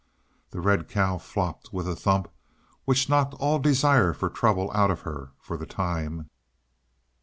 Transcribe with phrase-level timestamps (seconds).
[0.49, 2.27] The red cow flopped with a thump
[2.85, 6.27] which knocked all desire for trouble out of her for the time.